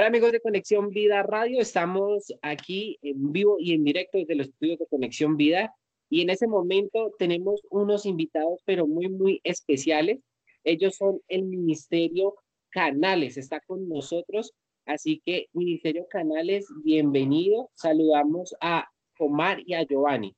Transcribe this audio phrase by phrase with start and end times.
[0.00, 4.48] Hola amigos de Conexión Vida Radio, estamos aquí en vivo y en directo desde los
[4.48, 5.74] estudios de Conexión Vida
[6.08, 10.20] y en ese momento tenemos unos invitados pero muy muy especiales.
[10.64, 12.34] Ellos son el Ministerio
[12.70, 14.54] Canales, está con nosotros,
[14.86, 17.68] así que Ministerio Canales, bienvenido.
[17.74, 18.88] Saludamos a
[19.18, 20.34] Omar y a Giovanni.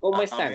[0.00, 0.54] ¿Cómo están?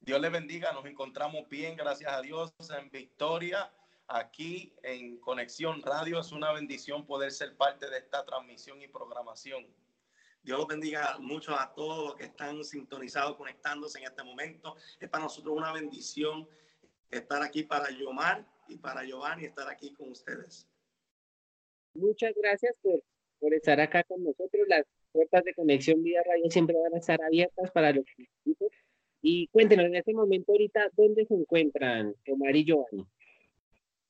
[0.00, 3.70] Dios les bendiga, nos encontramos bien, gracias a Dios, en victoria
[4.08, 6.20] aquí en Conexión Radio.
[6.20, 9.66] Es una bendición poder ser parte de esta transmisión y programación.
[10.42, 14.74] Dios los bendiga mucho a todos los que están sintonizados, conectándose en este momento.
[14.98, 16.48] Es para nosotros una bendición
[17.10, 20.66] estar aquí para Yomar y para Giovanni, estar aquí con ustedes.
[21.94, 23.02] Muchas gracias por,
[23.38, 24.66] por estar acá con nosotros.
[24.66, 28.04] Las puertas de Conexión Vida Radio siempre van a estar abiertas para los
[29.20, 33.06] Y cuéntenos en este momento ahorita, ¿dónde se encuentran Omar y Giovanni?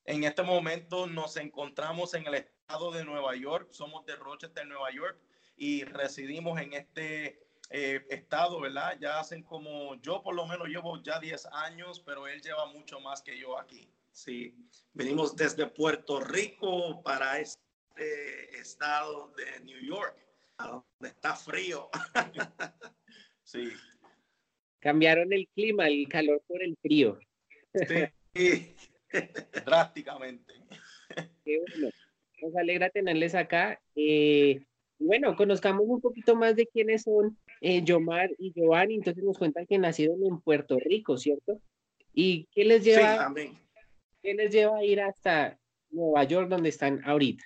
[0.05, 4.91] En este momento nos encontramos en el estado de Nueva York, somos de Rochester, Nueva
[4.93, 5.17] York,
[5.57, 8.99] y residimos en este eh, estado, ¿verdad?
[9.01, 13.01] Ya hacen como, yo por lo menos llevo ya 10 años, pero él lleva mucho
[13.01, 13.89] más que yo aquí.
[14.11, 14.55] Sí,
[14.93, 20.17] venimos desde Puerto Rico para este estado de New York,
[20.59, 21.89] donde está frío.
[23.43, 23.73] sí.
[24.81, 27.19] Cambiaron el clima, el calor por el frío.
[28.35, 28.77] Sí.
[29.65, 30.55] drásticamente.
[31.45, 31.91] Qué bueno.
[32.43, 33.81] Nos alegra tenerles acá.
[33.95, 34.65] Eh,
[34.99, 38.95] bueno, conozcamos un poquito más de quiénes son eh, Yomar y Giovanni.
[38.95, 41.61] Entonces nos cuentan que nacieron en Puerto Rico, ¿cierto?
[42.13, 43.33] ¿Y qué les lleva,
[44.23, 45.59] ¿qué les lleva a ir hasta
[45.91, 47.45] Nueva York, donde están ahorita?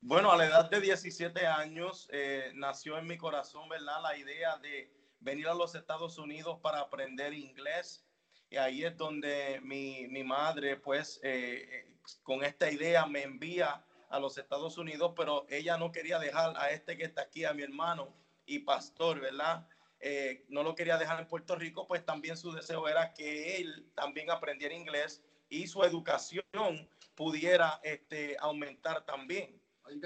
[0.00, 4.02] Bueno, a la edad de 17 años eh, nació en mi corazón, ¿verdad?
[4.02, 8.07] La idea de venir a los Estados Unidos para aprender inglés
[8.50, 13.84] y ahí es donde mi, mi madre, pues, eh, eh, con esta idea me envía
[14.08, 17.52] a los Estados Unidos, pero ella no quería dejar a este que está aquí, a
[17.52, 18.14] mi hermano
[18.46, 19.66] y pastor, ¿verdad?
[20.00, 23.90] Eh, no lo quería dejar en Puerto Rico, pues también su deseo era que él
[23.94, 29.60] también aprendiera inglés y su educación pudiera este, aumentar también.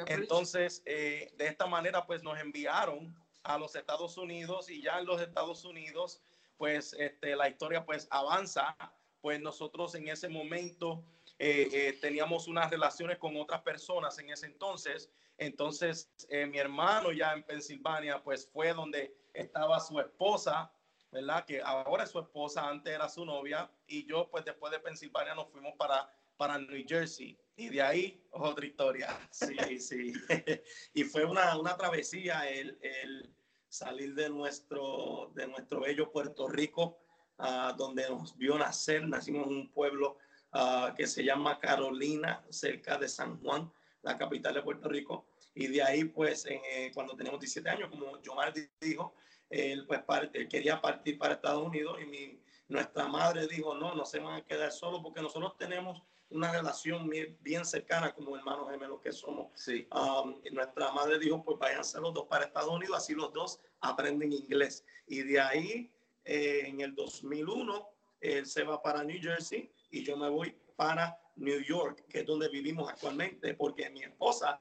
[0.06, 5.20] Entonces, de esta manera, pues nos enviaron a los Estados Unidos y ya en los
[5.20, 6.22] Estados Unidos
[6.62, 8.76] pues este, la historia pues avanza,
[9.20, 11.04] pues nosotros en ese momento
[11.40, 15.10] eh, eh, teníamos unas relaciones con otras personas en ese entonces.
[15.38, 20.72] Entonces, eh, mi hermano ya en Pensilvania, pues fue donde estaba su esposa,
[21.10, 21.44] ¿verdad?
[21.44, 23.68] Que ahora es su esposa, antes era su novia.
[23.88, 27.36] Y yo, pues después de Pensilvania, nos fuimos para, para New Jersey.
[27.56, 29.08] Y de ahí, otra historia.
[29.32, 30.12] Sí, sí.
[30.94, 32.48] y fue una, una travesía.
[32.48, 33.34] El, el,
[33.72, 36.98] salir de nuestro, de nuestro bello Puerto Rico,
[37.38, 39.08] uh, donde nos vio nacer.
[39.08, 40.18] Nacimos en un pueblo
[40.52, 43.72] uh, que se llama Carolina, cerca de San Juan,
[44.02, 45.24] la capital de Puerto Rico.
[45.54, 49.14] Y de ahí, pues, eh, cuando teníamos 17 años, como Yomar dijo,
[49.48, 52.41] él, pues, parte, quería partir para Estados Unidos y mi,
[52.72, 57.10] nuestra madre dijo, no, no se van a quedar solos porque nosotros tenemos una relación
[57.40, 59.48] bien cercana como hermanos gemelos que somos.
[59.54, 59.86] Sí.
[59.92, 64.32] Um, nuestra madre dijo, pues váyanse los dos para Estados Unidos, así los dos aprenden
[64.32, 64.84] inglés.
[65.06, 65.92] Y de ahí,
[66.24, 67.88] eh, en el 2001,
[68.20, 72.26] él se va para New Jersey y yo me voy para New York, que es
[72.26, 74.60] donde vivimos actualmente, porque mi esposa,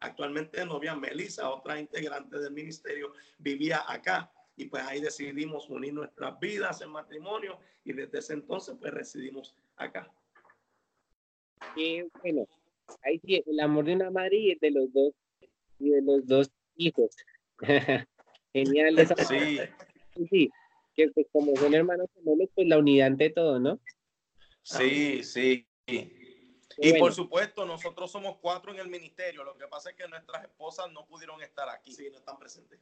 [0.00, 4.32] actualmente novia Melissa, otra integrante del ministerio, vivía acá.
[4.56, 9.56] Y pues ahí decidimos unir nuestras vidas en matrimonio y desde ese entonces pues residimos
[9.76, 10.12] acá.
[11.76, 12.46] Y bueno,
[13.02, 15.12] ahí sí, el amor de una madre y de los dos,
[15.78, 17.16] y de los dos hijos.
[18.52, 19.58] Genial esa Sí.
[20.30, 20.50] Sí,
[20.94, 23.80] que pues, como son hermanos gemelos, pues la unidad ante todo, ¿no?
[24.62, 25.66] Sí, sí.
[25.86, 29.44] Y por supuesto, nosotros somos cuatro en el ministerio.
[29.44, 31.92] Lo que pasa es que nuestras esposas no pudieron estar aquí.
[31.92, 32.80] Sí, no están presentes.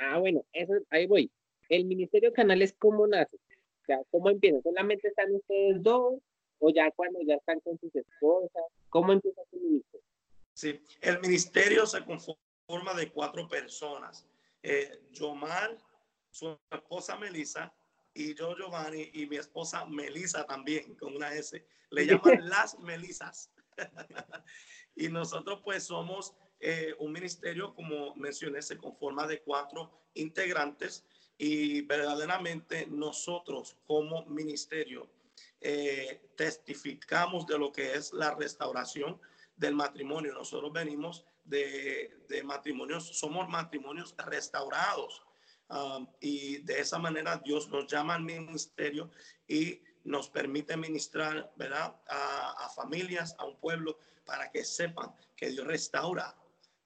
[0.00, 1.30] Ah, bueno, eso, ahí voy.
[1.68, 3.36] El ministerio Canales, ¿cómo nace?
[3.36, 4.60] O sea, ¿cómo empieza?
[4.62, 6.20] ¿Solamente están ustedes dos?
[6.60, 8.62] o ya cuando ya están con sus esposas?
[8.88, 10.06] ¿Cómo empieza su ministerio?
[10.54, 14.26] Sí, el ministerio se conforma de cuatro personas.
[14.62, 15.76] Eh, Yomar,
[16.30, 17.74] su esposa Melissa,
[18.12, 21.64] y yo Giovanni, y mi esposa Melissa también, con una S.
[21.90, 23.50] Le llaman las Melisas.
[24.94, 31.04] y nosotros pues somos eh, un ministerio, como mencioné, se conforma de cuatro integrantes
[31.38, 35.08] y verdaderamente nosotros como ministerio
[35.62, 39.18] eh, testificamos de lo que es la restauración
[39.56, 40.34] del matrimonio.
[40.34, 45.22] Nosotros venimos de, matrimonios, somos matrimonios restaurados.
[45.68, 49.10] Um, y de esa manera Dios nos llama al ministerio
[49.46, 51.94] y nos permite ministrar, ¿verdad?
[52.08, 56.34] A, familias, a un pueblo, para que sepan que Dios restaura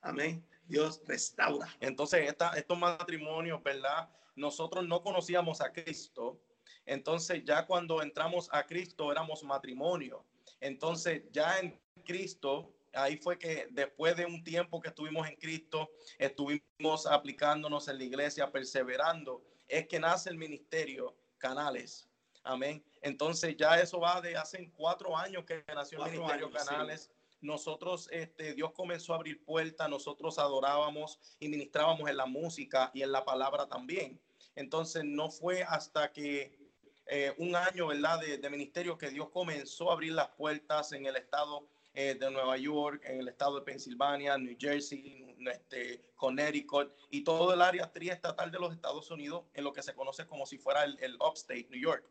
[0.04, 1.68] amén, Dios restaura.
[1.80, 4.08] Entonces, esta, estos matrimonios, ¿verdad?
[4.36, 6.40] Nosotros no conocíamos a Cristo.
[6.86, 10.24] Entonces, ya cuando entramos a Cristo, éramos matrimonio.
[10.60, 15.90] Entonces, ya en Cristo, ahí fue que después de un tiempo que estuvimos en Cristo,
[16.18, 22.08] estuvimos aplicándonos en la iglesia, perseverando, es que nace el ministerio Canales.
[22.42, 22.84] Amén.
[23.00, 27.10] Entonces ya eso va de hace cuatro años que nació el ministerio Canales.
[27.44, 33.02] Nosotros, este, Dios comenzó a abrir puertas, nosotros adorábamos y ministrábamos en la música y
[33.02, 34.18] en la palabra también.
[34.56, 36.58] Entonces no fue hasta que
[37.06, 41.16] eh, un año, ¿verdad?, de, ministerio que Dios comenzó a abrir las puertas en el
[41.16, 47.24] estado eh, de Nueva York, en el estado de Pensilvania, New Jersey, este, Connecticut y
[47.24, 50.56] todo el área triestatal de los Estados Unidos en lo que se conoce como si
[50.56, 52.06] fuera el, el upstate New York.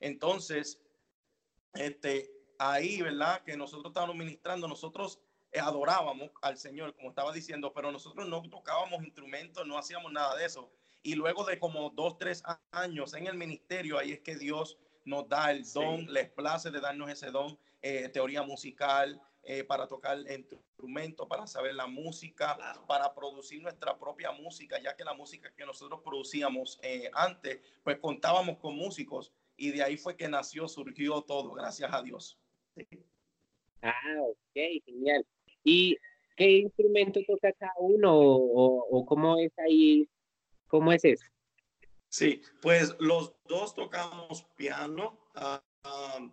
[0.00, 0.78] Entonces,
[1.72, 3.42] este, ahí, ¿verdad?
[3.42, 5.20] Que nosotros estábamos ministrando, nosotros
[5.52, 10.44] adorábamos al Señor, como estaba diciendo, pero nosotros no tocábamos instrumentos, no hacíamos nada de
[10.44, 10.70] eso.
[11.02, 12.42] Y luego de como dos, tres
[12.72, 16.80] años en el ministerio, ahí es que Dios nos da el don, les place de
[16.80, 22.56] darnos ese don eh, teoría musical, eh, para tocar instrumentos, para saber la música,
[22.88, 27.98] para producir nuestra propia música, ya que la música que nosotros producíamos eh, antes, pues
[27.98, 32.38] contábamos con músicos y de ahí fue que nació, surgió todo, gracias a Dios.
[33.82, 35.26] Ah, ok, genial.
[35.62, 35.96] ¿Y
[36.36, 40.08] qué instrumento toca cada uno o, cómo es ahí?
[40.68, 41.24] ¿Cómo es eso?
[42.08, 45.18] Sí, pues los dos tocamos piano.
[45.34, 46.30] Uh,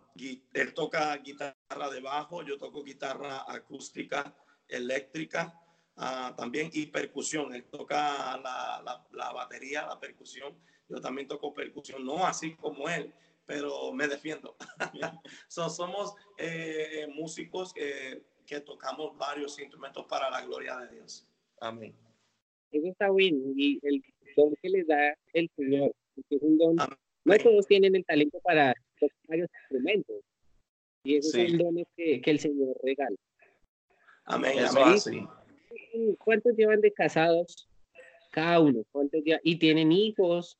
[0.54, 4.34] él toca guitarra de bajo, yo toco guitarra acústica,
[4.68, 5.60] eléctrica
[5.96, 7.54] uh, también y percusión.
[7.54, 10.56] Él toca la, la, batería, la percusión.
[10.88, 13.12] Yo también toco percusión, no así como él,
[13.52, 14.56] pero me defiendo.
[15.48, 21.26] somos eh, músicos que, que tocamos varios instrumentos para la gloria de Dios.
[21.60, 21.94] Amén.
[22.70, 23.52] Eso está bien.
[23.54, 24.02] Y el
[24.36, 25.94] don que les da el Señor,
[26.30, 26.76] es un don.
[27.24, 28.74] No todos tienen el talento para
[29.28, 30.16] varios instrumentos.
[31.04, 33.16] Y esos son dones que, que, el Señor regala.
[34.24, 34.56] Amén.
[36.18, 37.68] ¿Cuántos llevan de casados
[38.30, 38.82] cada uno?
[38.92, 40.58] ¿Cuántos ¿Y tienen hijos?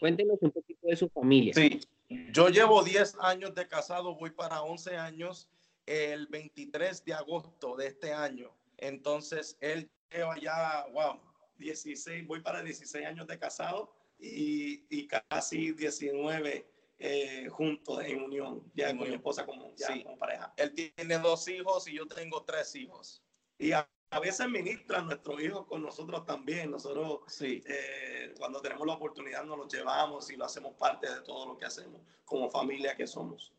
[0.00, 1.54] Cuéntenos un poquito de su familia.
[1.54, 5.50] Sí, yo llevo 10 años de casado, voy para 11 años
[5.86, 8.52] el 23 de agosto de este año.
[8.76, 11.20] Entonces, él lleva ya, wow,
[11.58, 16.66] 16, voy para 16 años de casado y, y casi 19
[16.98, 20.52] eh, juntos en unión, ya con mi esposa como, como pareja.
[20.56, 23.22] Él tiene dos hijos y yo tengo tres hijos.
[23.58, 23.88] Y a,
[24.20, 26.70] veces ministran nuestros hijos con nosotros también.
[26.70, 27.62] Nosotros, sí.
[27.66, 31.58] Eh, cuando tenemos la oportunidad, nos los llevamos y lo hacemos parte de todo lo
[31.58, 33.52] que hacemos como familia que somos.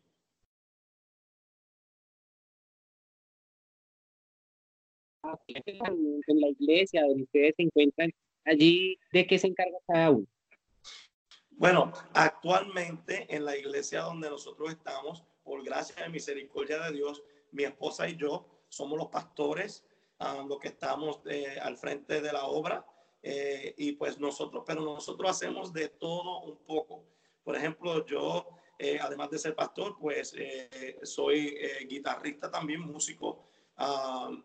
[5.48, 8.10] En la iglesia donde ustedes se encuentran,
[8.44, 10.26] allí, ¿de qué se encarga cada uno?
[11.50, 17.64] Bueno, actualmente en la iglesia donde nosotros estamos, por gracia y misericordia de Dios, mi
[17.64, 19.84] esposa y yo somos los pastores,
[20.20, 22.84] uh, los que estamos eh, al frente de la obra.
[23.22, 27.04] Eh, y pues nosotros, pero nosotros hacemos de todo un poco.
[27.42, 28.46] Por ejemplo, yo,
[28.78, 30.34] eh, además de ser pastor, pues
[31.02, 33.48] soy guitarrista también, músico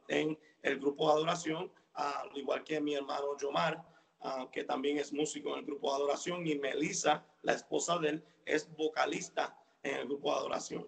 [0.07, 3.83] en el grupo de adoración, al igual que mi hermano Yomar.
[4.53, 8.23] Que también es músico en el grupo de adoración, y Melissa, la esposa de él,
[8.45, 10.87] es vocalista en el grupo de adoración.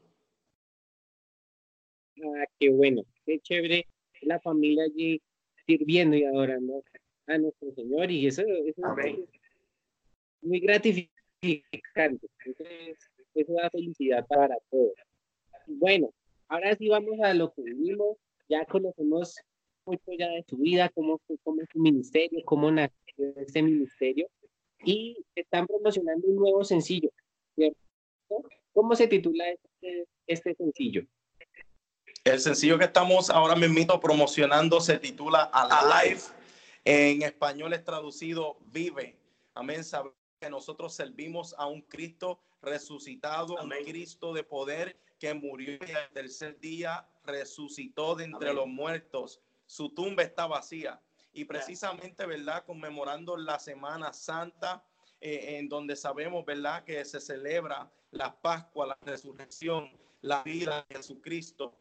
[2.24, 3.86] Ah, qué bueno, qué chévere
[4.26, 5.22] la familia allí
[5.66, 6.84] sirviendo y adorando
[7.28, 8.76] a nuestro Señor, y eso, es
[10.42, 12.28] muy gratificante.
[13.34, 14.94] eso da felicidad para todos.
[15.68, 16.12] Bueno,
[16.48, 18.18] ahora sí vamos a lo que vivimos,
[18.48, 19.36] ya conocemos
[19.86, 24.28] mucho ya de su vida, cómo, cómo es su ministerio, cómo nació este ministerio
[24.84, 27.10] y están promocionando un nuevo sencillo,
[27.56, 27.80] ¿cierto?
[28.74, 31.06] ¿Cómo se titula este, este sencillo?
[32.26, 36.22] El sencillo que estamos ahora mismo promocionando se titula Alive.
[36.84, 39.16] En español es traducido Vive.
[39.54, 39.84] Amén.
[39.84, 45.92] Sabemos que nosotros servimos a un Cristo resucitado, un Cristo de poder que murió y
[45.92, 49.40] el tercer día resucitó de entre los muertos.
[49.68, 51.00] Su tumba está vacía
[51.32, 52.66] y precisamente, ¿verdad?
[52.66, 54.84] Conmemorando la Semana Santa,
[55.22, 56.86] eh, en donde sabemos, ¿verdad?
[56.86, 59.92] Que se celebra la Pascua, la resurrección,
[60.22, 61.78] la vida de Jesucristo.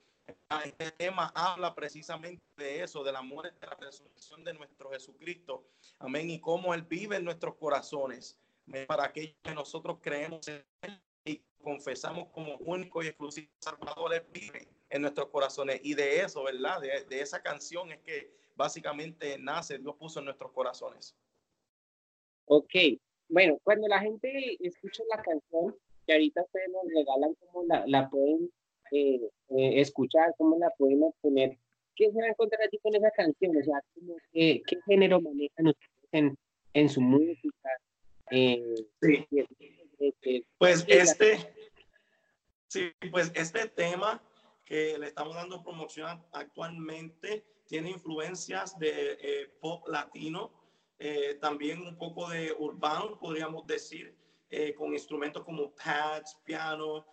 [0.65, 5.65] Este tema habla precisamente de eso, de la muerte, de la resurrección de nuestro Jesucristo.
[5.99, 6.31] Amén.
[6.31, 8.39] Y cómo Él vive en nuestros corazones.
[8.87, 14.25] Para aquellos que nosotros creemos en Él y confesamos como único y exclusivo Salvador, Él
[14.33, 15.81] vive en nuestros corazones.
[15.83, 16.81] Y de eso, ¿verdad?
[16.81, 21.15] De, esa canción es que básicamente nace, Dios puso en nuestros corazones.
[22.47, 22.73] Ok,
[23.29, 25.77] bueno, cuando la gente escucha la canción,
[26.07, 28.51] que ahorita ustedes nos regalan cómo la, la pueden
[28.95, 29.21] eh,
[29.51, 31.59] eh, escuchar, cómo la pueden obtener,
[31.97, 33.57] ¿qué se va a encontrar allí con esa canción?
[33.57, 33.83] O sea,
[34.33, 36.39] ¿qué, qué género manejan ustedes en,
[36.73, 37.71] en su música?
[38.31, 39.27] Eh, sí.
[40.59, 41.39] Pues este,
[42.69, 44.23] sí, pues este tema
[44.65, 50.53] que le estamos dando promoción actualmente tiene influencias de eh, pop latino,
[50.99, 54.15] eh, también un poco de urbano, podríamos decir,
[54.51, 57.07] eh, con instrumentos como pads, piano,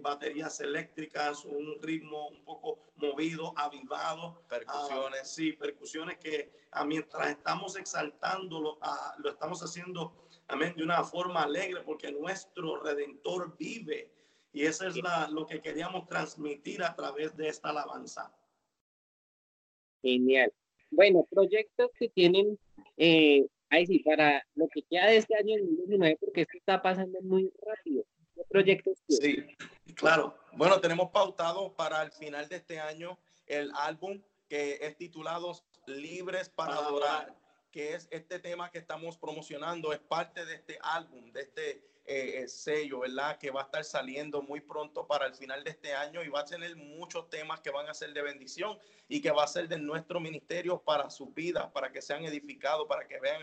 [0.00, 4.42] baterías eléctricas, un ritmo un poco movido, avivado.
[4.48, 5.20] Percusiones.
[5.22, 11.02] Ah, sí, percusiones que ah, mientras estamos exaltándolo, ah, lo estamos haciendo amén, de una
[11.04, 14.10] forma alegre porque nuestro Redentor vive.
[14.52, 18.32] Y eso es la, lo que queríamos transmitir a través de esta alabanza.
[20.00, 20.52] Genial.
[20.90, 22.56] Bueno, proyectos que tienen,
[22.96, 27.20] eh, ahí sí, para lo que queda de este año 2019, porque esto está pasando
[27.22, 28.04] muy rápido.
[28.54, 29.44] ¿Qué proyectos Sí,
[29.96, 30.38] claro.
[30.52, 36.50] Bueno, tenemos pautado para el final de este año el álbum que es titulado Libres
[36.50, 37.34] para Adorar,
[37.72, 41.70] que es este tema que estamos promocionando, es parte de este álbum, de este
[42.06, 43.38] eh, eh, sello, ¿verdad?
[43.38, 46.42] Que va a estar saliendo muy pronto para el final de este año y va
[46.42, 49.66] a tener muchos temas que van a ser de bendición y que va a ser
[49.66, 53.42] de nuestro ministerio para sus vidas, para que sean edificados, para que vean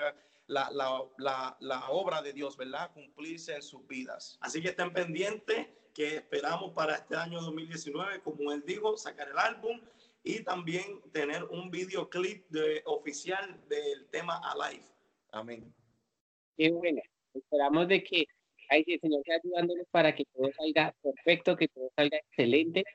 [0.52, 2.92] la, la, la, la obra de Dios, ¿verdad?
[2.94, 4.38] Cumplirse en sus vidas.
[4.42, 9.38] Así que estén pendientes que esperamos para este año 2019, como él dijo, sacar el
[9.38, 9.80] álbum
[10.24, 14.86] y también tener un videoclip de, oficial del tema Alive.
[15.32, 15.74] Amén.
[16.58, 17.02] Qué bueno.
[17.34, 18.26] Esperamos de que
[18.72, 22.86] Ay, el Señor sea ayudándoles para que todo salga perfecto, que todo salga excelente.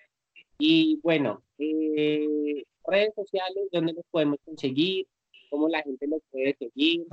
[0.58, 5.06] Y bueno, eh, redes sociales, ¿dónde los podemos conseguir?
[5.56, 7.06] ¿Cómo la gente los puede seguir?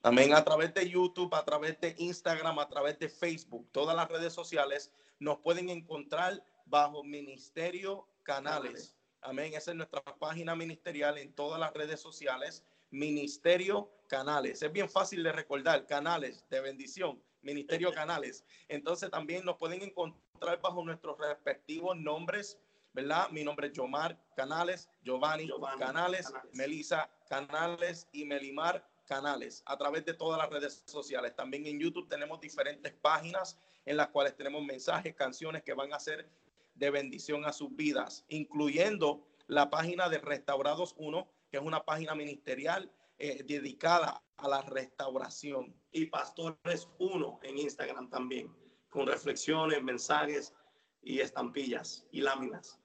[0.00, 4.08] También a través de YouTube, a través de Instagram, a través de Facebook, todas las
[4.08, 8.96] redes sociales nos pueden encontrar bajo Ministerio Canales.
[9.20, 9.52] Amén.
[9.52, 12.64] Esa es nuestra página ministerial en todas las redes sociales.
[12.90, 14.62] Ministerio Canales.
[14.62, 17.22] Es bien fácil de recordar, canales de bendición.
[17.42, 18.42] Ministerio Canales.
[18.68, 22.58] Entonces también nos pueden encontrar bajo nuestros respectivos nombres,
[22.94, 23.28] ¿verdad?
[23.30, 30.14] Mi nombre es Yomar Canales, Giovanni, Canales, Melisa Canales y Melimar Canales a través de
[30.14, 31.34] todas las redes sociales.
[31.34, 35.98] También en YouTube tenemos diferentes páginas en las cuales tenemos mensajes, canciones que van a
[35.98, 36.30] ser
[36.74, 42.14] de bendición a sus vidas, incluyendo la página de Restaurados 1, que es una página
[42.14, 45.74] ministerial eh, dedicada a la restauración.
[45.92, 48.54] Y Pastores Uno en Instagram también,
[48.88, 50.54] con reflexiones, mensajes
[51.02, 52.80] y estampillas y láminas.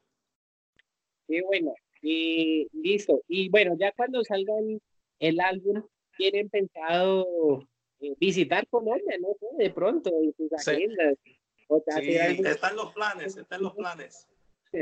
[1.29, 3.21] Sí, bueno, y listo.
[3.27, 4.53] Y bueno, ya cuando salga
[5.19, 5.83] el, álbum,
[6.17, 7.67] ¿tienen pensado
[7.99, 11.15] eh, visitar Colombia, no de pronto, en sus agendas?
[11.23, 14.27] Sí, están los planes, están los planes.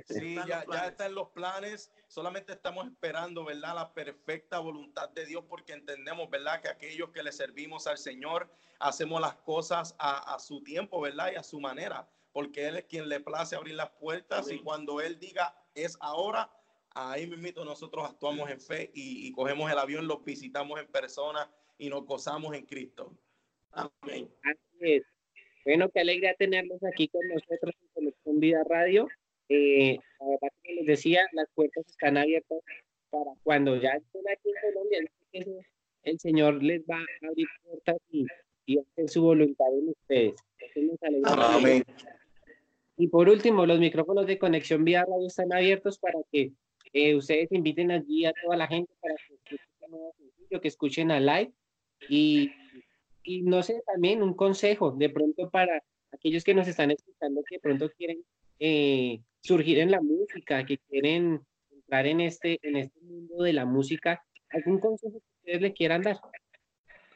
[0.09, 1.93] Sí, ya, ya está en los planes.
[2.07, 3.73] Solamente estamos esperando, ¿verdad?
[3.73, 6.61] La perfecta voluntad de Dios porque entendemos, ¿verdad?
[6.61, 8.49] Que aquellos que le servimos al Señor
[8.79, 11.31] hacemos las cosas a, su tiempo, ¿verdad?
[11.31, 12.05] Y a su manera.
[12.33, 16.49] Porque Él es quien le place abrir las puertas y cuando Él diga es ahora,
[16.93, 21.89] ahí mismo nosotros actuamos en fe y, cogemos el avión, los visitamos en persona y
[21.89, 23.15] nos gozamos en Cristo.
[23.71, 24.29] Amén.
[25.63, 29.07] Bueno, qué alegría tenerlos aquí con nosotros en Conexión Vida Radio.
[29.49, 32.59] Eh, la verdad que les decía, las puertas están abiertas
[33.09, 34.99] para cuando ya estén aquí en Colombia,
[36.03, 38.25] el Señor les va a abrir puertas y,
[38.65, 40.35] y hacer su voluntad en ustedes.
[41.23, 41.83] Amén.
[42.97, 46.51] Y por último, los micrófonos de conexión vía radio están abiertos para que
[46.93, 51.51] eh, ustedes inviten allí a toda la gente para que escuchen, que escuchen a live
[52.09, 52.51] y,
[53.23, 57.55] y no sé, también un consejo de pronto para aquellos que nos están escuchando que
[57.55, 58.23] de pronto quieren
[58.59, 63.65] eh, surgir en la música, que quieren entrar en este, en este mundo de la
[63.65, 66.19] música, ¿algún consejo que ustedes le quieran dar?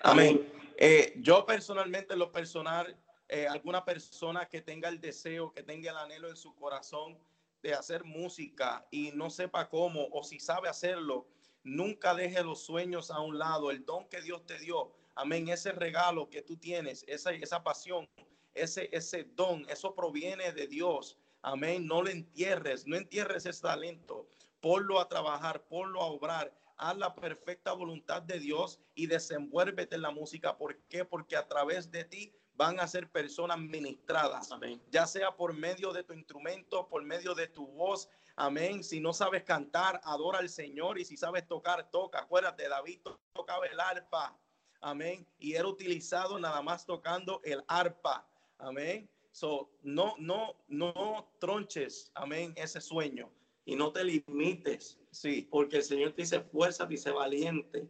[0.02, 0.42] Amén.
[0.78, 2.96] Eh, yo personalmente, lo personal,
[3.32, 7.18] eh, alguna persona que tenga el deseo, que tenga el anhelo en su corazón
[7.64, 11.30] de hacer música y no sepa cómo o si sabe hacerlo,
[11.64, 14.92] nunca deje los sueños a un lado, el don que Dios te dio.
[15.16, 15.48] Amén.
[15.48, 18.10] Ese regalo que tú tienes, esa, esa pasión,
[18.54, 21.18] ese, ese don, eso proviene de Dios.
[21.42, 21.88] Amén.
[21.88, 24.28] No lo entierres, no entierres ese talento.
[24.60, 26.54] Ponlo a trabajar, ponlo a obrar.
[26.82, 30.58] Haz la perfecta voluntad de Dios y desenvuélvete en la música.
[30.58, 31.06] ¿Por qué?
[31.06, 34.82] Porque a través de ti van a ser personas ministradas, Amén.
[34.90, 38.10] ya sea por medio de tu instrumento, por medio de tu voz.
[38.36, 38.84] Amén.
[38.84, 40.98] Si no sabes cantar, adora al Señor.
[40.98, 42.22] Y si sabes tocar, toca.
[42.22, 44.36] Acuérdate, David tocaba el arpa.
[44.80, 45.28] Amén.
[45.38, 48.28] Y era utilizado nada más tocando el arpa.
[48.58, 49.08] Amén.
[49.32, 53.32] So, no, no, no tronches, amén, ese sueño.
[53.66, 55.00] Y no te limites.
[55.12, 55.48] Sí.
[55.50, 57.88] Porque el Señor te dice fuerza, dice valiente.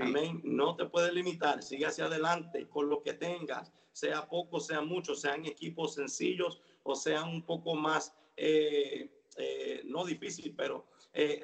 [0.00, 0.40] Amén.
[0.44, 1.62] No te puedes limitar.
[1.62, 6.94] Sigue hacia adelante con lo que tengas, sea poco, sea mucho, sean equipos sencillos o
[6.94, 11.42] sean un poco más, eh, eh, no difícil, pero eh,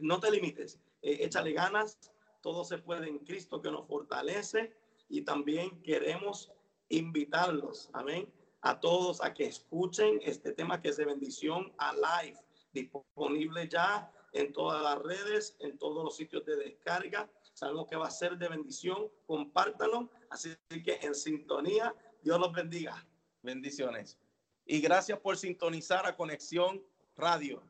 [0.00, 0.80] no te limites.
[1.02, 1.98] échale ganas.
[2.42, 4.72] Todo se puede en Cristo que nos fortalece.
[5.08, 6.52] Y también queremos
[6.88, 12.38] invitarlos, amén, a todos a que escuchen este tema que es de bendición a live,
[12.76, 17.28] disponible ya en todas las redes, en todos los sitios de descarga.
[17.54, 19.10] Sabemos que va a ser de bendición.
[19.26, 20.10] Compártanlo.
[20.30, 20.54] Así
[20.84, 23.04] que en sintonía, Dios los bendiga.
[23.42, 24.18] Bendiciones.
[24.66, 26.84] Y gracias por sintonizar a Conexión
[27.16, 27.62] Radio.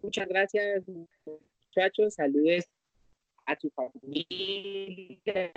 [0.00, 2.14] Muchas gracias, muchachos.
[2.14, 2.70] Saludes
[3.46, 5.50] a su familia,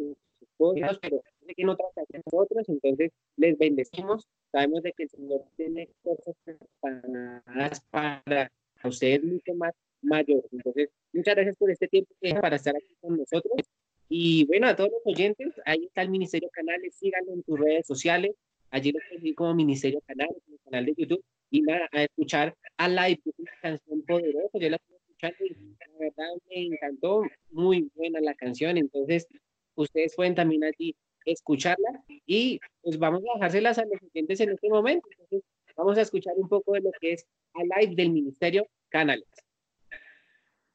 [0.00, 4.26] a sus esposas, pero de que no trata de nosotros, entonces les bendecimos.
[4.52, 8.50] Sabemos de que el Señor tiene cosas preparadas para
[8.84, 10.42] ustedes mucho más mayor.
[10.52, 13.66] Entonces, muchas gracias por este tiempo para estar aquí con nosotros.
[14.08, 17.86] Y bueno, a todos los oyentes, ahí está el Ministerio Canales, síganlo en sus redes
[17.86, 18.32] sociales.
[18.70, 22.54] Allí lo pueden como Ministerio Canales, en el canal de YouTube, y a, a escuchar
[22.76, 24.58] a live, una canción poderosa.
[24.58, 28.78] Yo la estoy escuchando y la verdad me encantó, muy buena la canción.
[28.78, 29.26] Entonces,
[29.74, 34.68] ustedes pueden también allí escucharla y pues vamos a dejárselas a los oyentes en este
[34.68, 35.08] momento.
[35.10, 35.42] Entonces,
[35.76, 39.28] vamos a escuchar un poco de lo que es a live del Ministerio Canales.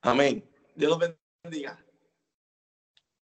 [0.02, 0.44] Amén.
[0.76, 1.85] Dios los bendiga.